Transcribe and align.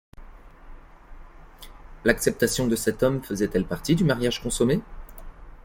L’acceptation 2.05 2.65
de 2.65 2.75
cet 2.75 3.03
homme 3.03 3.21
faisait-elle 3.21 3.65
partie 3.67 3.93
du 3.95 4.03
mariage 4.03 4.41
consommé? 4.41 4.81